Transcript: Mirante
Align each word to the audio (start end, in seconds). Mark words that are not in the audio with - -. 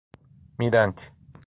Mirante 0.57 1.11